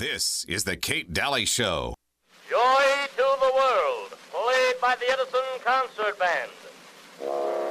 [0.00, 1.94] This is the Kate Dalley Show.
[2.48, 2.84] Joy
[3.16, 7.69] to the World, played by the Edison Concert Band.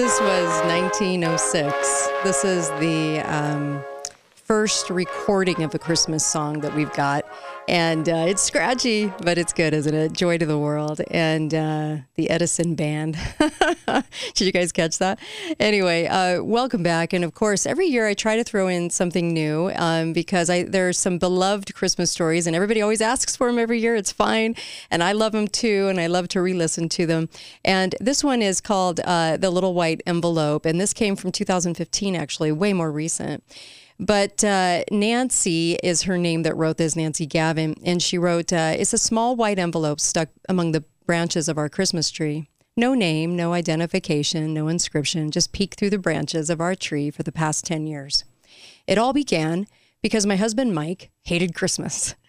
[0.00, 2.08] This was 1906.
[2.24, 3.84] This is the um,
[4.34, 7.26] first recording of a Christmas song that we've got.
[7.70, 10.12] And uh, it's scratchy, but it's good, isn't it?
[10.12, 11.00] Joy to the World.
[11.08, 13.16] And uh, the Edison Band.
[13.86, 15.20] Did you guys catch that?
[15.60, 17.12] Anyway, uh, welcome back.
[17.12, 20.64] And of course, every year I try to throw in something new um, because I,
[20.64, 23.94] there are some beloved Christmas stories, and everybody always asks for them every year.
[23.94, 24.56] It's fine.
[24.90, 27.28] And I love them too, and I love to re listen to them.
[27.64, 30.66] And this one is called uh, The Little White Envelope.
[30.66, 33.44] And this came from 2015, actually, way more recent.
[34.00, 37.74] But uh, Nancy is her name that wrote this, Nancy Gavin.
[37.84, 41.68] And she wrote, uh, It's a small white envelope stuck among the branches of our
[41.68, 42.48] Christmas tree.
[42.78, 47.22] No name, no identification, no inscription, just peek through the branches of our tree for
[47.22, 48.24] the past 10 years.
[48.86, 49.66] It all began
[50.00, 52.14] because my husband Mike hated Christmas.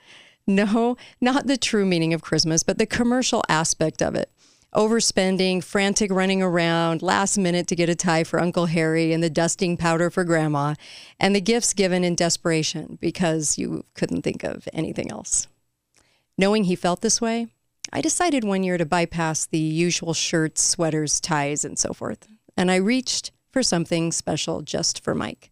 [0.47, 4.31] No, not the true meaning of Christmas, but the commercial aspect of it.
[4.73, 9.29] Overspending, frantic running around, last minute to get a tie for Uncle Harry and the
[9.29, 10.75] dusting powder for Grandma,
[11.19, 15.47] and the gifts given in desperation because you couldn't think of anything else.
[16.37, 17.47] Knowing he felt this way,
[17.91, 22.29] I decided one year to bypass the usual shirts, sweaters, ties, and so forth.
[22.55, 25.51] And I reached for something special just for Mike.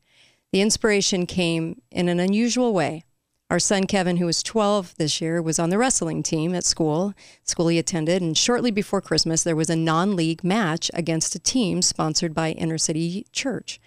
[0.54, 3.04] The inspiration came in an unusual way.
[3.50, 7.16] Our son Kevin, who was 12 this year, was on the wrestling team at school,
[7.44, 11.39] school he attended, and shortly before Christmas, there was a non league match against a
[11.39, 13.82] team sponsored by Inner City Church.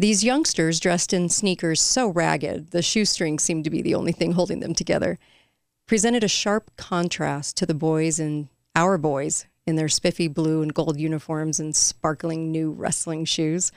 [0.00, 4.32] These youngsters, dressed in sneakers so ragged, the shoestrings seemed to be the only thing
[4.32, 5.20] holding them together,
[5.86, 10.74] presented a sharp contrast to the boys and our boys in their spiffy blue and
[10.74, 13.70] gold uniforms and sparkling new wrestling shoes.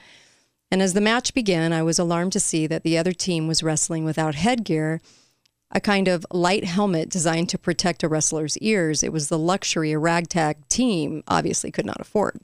[0.76, 3.64] And as the match began, I was alarmed to see that the other team was
[3.64, 5.00] wrestling without headgear,
[5.72, 9.02] a kind of light helmet designed to protect a wrestler's ears.
[9.02, 12.42] It was the luxury a ragtag team obviously could not afford.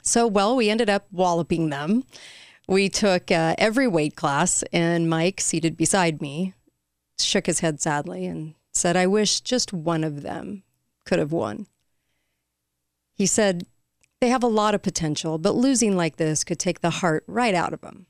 [0.00, 2.04] So, well, we ended up walloping them.
[2.66, 6.54] We took uh, every weight class, and Mike, seated beside me,
[7.18, 10.62] shook his head sadly and said, I wish just one of them
[11.04, 11.66] could have won.
[13.12, 13.66] He said,
[14.24, 17.54] They have a lot of potential, but losing like this could take the heart right
[17.54, 18.06] out of them.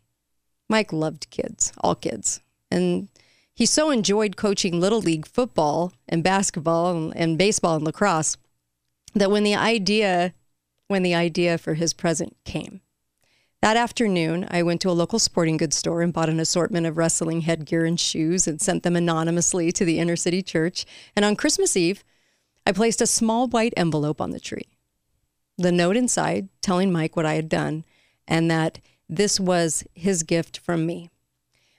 [0.68, 2.40] Mike loved kids, all kids.
[2.70, 3.08] And
[3.52, 8.36] he so enjoyed coaching Little League football and basketball and, and baseball and lacrosse
[9.14, 10.34] that when the idea
[10.86, 12.80] when the idea for his present came.
[13.60, 16.96] That afternoon, I went to a local sporting goods store and bought an assortment of
[16.96, 20.86] wrestling headgear and shoes and sent them anonymously to the inner city church.
[21.16, 22.04] And on Christmas Eve,
[22.64, 24.73] I placed a small white envelope on the tree.
[25.56, 27.84] The note inside telling Mike what I had done
[28.26, 31.10] and that this was his gift from me.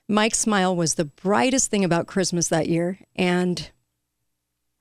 [0.08, 3.72] Mike's smile was the brightest thing about Christmas that year, and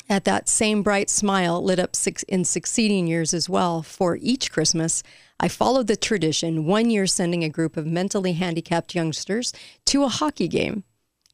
[0.06, 3.82] at that same bright smile lit up six, in succeeding years as well.
[3.82, 5.02] For each Christmas,
[5.40, 9.54] I followed the tradition, one year sending a group of mentally handicapped youngsters
[9.86, 10.84] to a hockey game.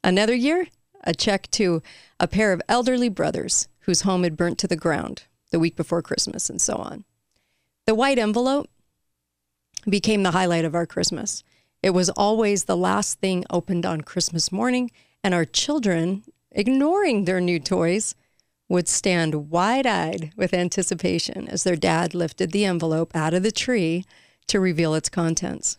[0.03, 0.67] Another year,
[1.03, 1.83] a check to
[2.19, 6.01] a pair of elderly brothers whose home had burnt to the ground the week before
[6.01, 7.03] Christmas, and so on.
[7.91, 8.69] The white envelope
[9.83, 11.43] became the highlight of our Christmas.
[11.83, 14.91] It was always the last thing opened on Christmas morning,
[15.25, 18.15] and our children, ignoring their new toys,
[18.69, 23.51] would stand wide eyed with anticipation as their dad lifted the envelope out of the
[23.51, 24.05] tree
[24.47, 25.77] to reveal its contents.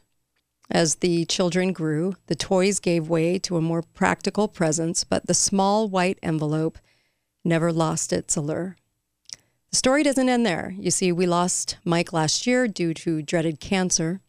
[0.71, 5.33] As the children grew, the toys gave way to a more practical presence, but the
[5.33, 6.79] small white envelope
[7.43, 8.77] never lost its allure.
[9.73, 10.75] The story doesn't end there.
[10.79, 14.21] You see, we lost Mike last year due to dreaded cancer.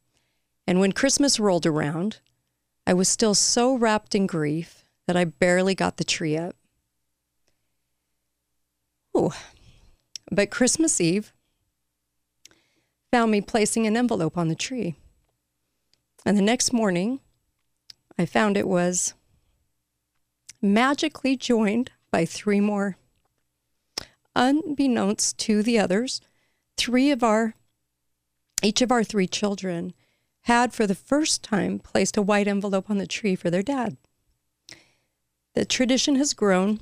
[0.65, 2.19] And when Christmas rolled around,
[2.87, 6.55] I was still so wrapped in grief that I barely got the tree up.
[9.17, 9.31] Ooh.
[10.31, 11.33] But Christmas Eve
[13.11, 14.95] found me placing an envelope on the tree.
[16.25, 17.19] And the next morning,
[18.17, 19.13] I found it was
[20.61, 22.95] magically joined by three more.
[24.35, 26.21] Unbeknownst to the others,
[26.77, 27.55] three of our,
[28.61, 29.93] each of our three children
[30.41, 33.97] had for the first time placed a white envelope on the tree for their dad.
[35.53, 36.79] The tradition has grown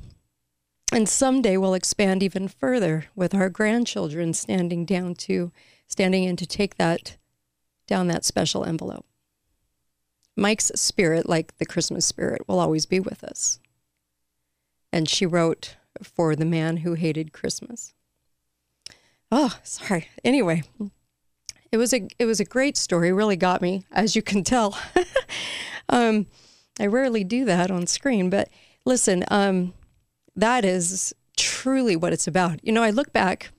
[0.91, 5.51] And someday we'll expand even further with our grandchildren standing down to
[5.87, 7.15] standing in to take that
[7.87, 9.05] down that special envelope.
[10.35, 13.59] Mike's spirit, like the Christmas spirit, will always be with us.
[14.91, 17.93] And she wrote for the man who hated Christmas.
[19.31, 20.07] Oh, sorry.
[20.23, 20.63] Anyway,
[21.71, 23.13] it was a it was a great story.
[23.13, 24.77] Really got me, as you can tell.
[25.89, 26.27] um,
[26.79, 28.49] I rarely do that on screen, but
[28.85, 29.73] listen, um,
[30.35, 32.59] that is truly what it's about.
[32.65, 33.51] You know, I look back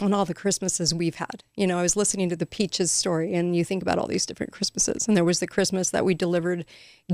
[0.00, 1.42] on all the Christmases we've had.
[1.56, 4.26] You know, I was listening to the Peaches story, and you think about all these
[4.26, 5.06] different Christmases.
[5.06, 6.64] And there was the Christmas that we delivered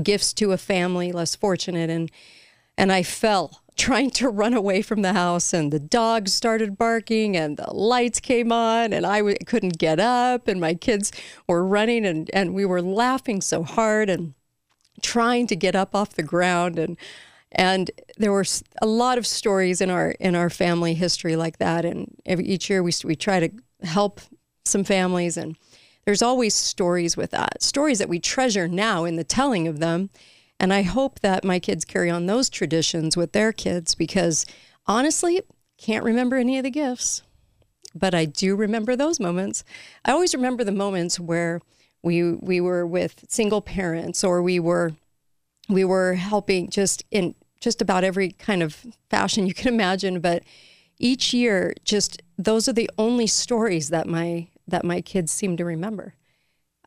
[0.01, 2.11] gifts to a family less fortunate, and
[2.77, 7.37] and I fell trying to run away from the house, and the dogs started barking,
[7.37, 11.11] and the lights came on, and I w- couldn't get up, and my kids
[11.47, 14.33] were running, and and we were laughing so hard and
[15.01, 16.97] trying to get up off the ground, and
[17.51, 18.45] and there were
[18.81, 21.85] a lot of stories in our in our family history like that.
[21.85, 23.49] And every, each year we we try to
[23.83, 24.21] help
[24.65, 25.55] some families, and
[26.05, 27.61] there's always stories with that.
[27.61, 30.09] Stories that we treasure now in the telling of them.
[30.59, 34.45] And I hope that my kids carry on those traditions with their kids because
[34.87, 35.41] honestly,
[35.77, 37.21] can't remember any of the gifts,
[37.93, 39.63] but I do remember those moments.
[40.03, 41.61] I always remember the moments where
[42.03, 44.93] we we were with single parents or we were
[45.69, 50.43] we were helping just in just about every kind of fashion you can imagine but
[50.99, 55.65] each year just those are the only stories that my that my kids seem to
[55.65, 56.13] remember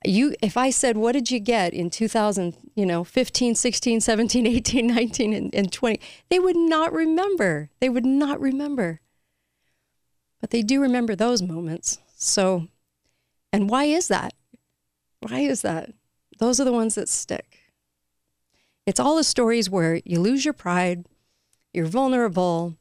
[0.04, 4.46] you if i said what did you get in 2000 you know 15 16 17
[4.46, 7.70] 18 19 and, and 20 they would not remember.
[7.80, 9.00] They would not remember.
[10.40, 11.98] But they do remember those moments.
[12.16, 12.68] So
[13.52, 14.32] and why is that?
[15.20, 15.92] Why is that?
[16.38, 17.58] Those are the ones that stick.
[18.86, 21.04] It's all the stories where you lose your pride,
[21.74, 22.76] you're vulnerable,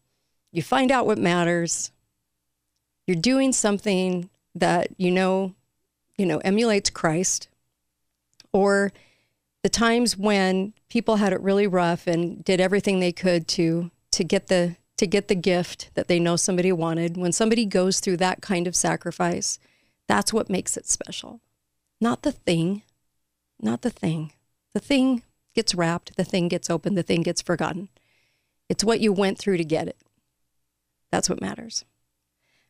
[0.51, 1.92] you find out what matters,
[3.06, 5.56] you're doing something that you know,
[6.19, 7.48] you know, emulates Christ,
[8.51, 8.92] or
[9.63, 14.24] the times when people had it really rough and did everything they could to to
[14.25, 17.16] get the to get the gift that they know somebody wanted.
[17.16, 19.60] When somebody goes through that kind of sacrifice,
[20.07, 21.39] that's what makes it special.
[22.01, 22.81] Not the thing,
[23.62, 24.33] not the thing.
[24.74, 25.24] The thing
[25.56, 27.88] gets wrapped, the thing gets opened, the thing gets forgotten.
[28.68, 29.98] It's what you went through to get it.
[31.12, 31.86] That's what matters.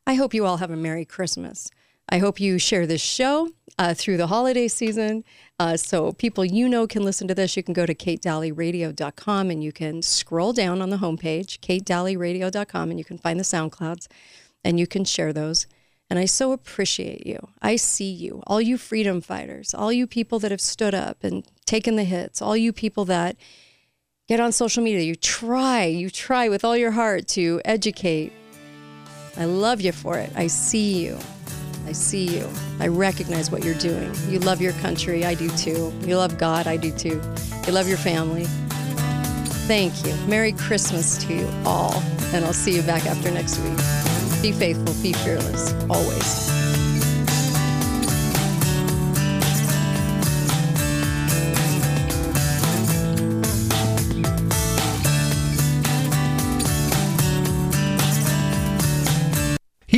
[0.06, 1.72] I hope you all have a Merry Christmas.
[2.10, 5.24] I hope you share this show uh, through the holiday season.
[5.60, 7.56] Uh, so people you know can listen to this.
[7.56, 13.00] You can go to katedalleyradio.com and you can scroll down on the homepage, katedalleyradio.com, and
[13.00, 14.08] you can find the SoundClouds
[14.64, 15.68] and you can share those.
[16.10, 17.38] And I so appreciate you.
[17.62, 21.46] I see you, all you freedom fighters, all you people that have stood up and
[21.66, 23.38] taken the hits, all you people that
[24.28, 25.02] get on social media.
[25.02, 28.34] You try, you try with all your heart to educate.
[29.38, 30.32] I love you for it.
[30.36, 31.20] I see you.
[31.90, 32.48] I see you.
[32.80, 34.14] I recognize what you're doing.
[34.28, 35.26] You love your country.
[35.26, 35.92] I do too.
[36.02, 36.68] You love God.
[36.68, 37.20] I do too.
[37.66, 38.46] You love your family.
[39.66, 40.14] Thank you.
[40.28, 41.96] Merry Christmas to you all.
[42.32, 43.78] And I'll see you back after next week.
[44.40, 46.59] Be faithful, be fearless, always.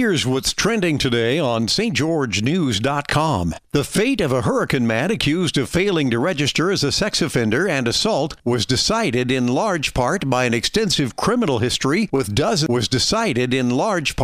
[0.02, 3.54] Here's what's trending today on stgeorgenews.com.
[3.72, 7.68] The fate of a hurricane man accused of failing to register as a sex offender
[7.68, 12.88] and assault was decided in large part by an extensive criminal history with dozens was
[12.88, 14.20] decided in large part